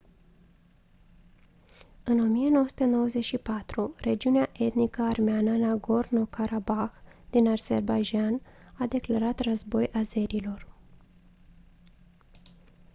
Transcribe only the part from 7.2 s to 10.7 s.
din azerbaidjan a declarat război azerilor